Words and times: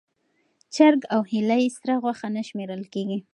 چرګ 0.75 1.01
او 1.13 1.21
هیلۍ 1.31 1.63
سره 1.77 1.93
غوښه 2.03 2.27
نه 2.35 2.41
شمېرل 2.47 2.83
کېږي. 2.93 3.19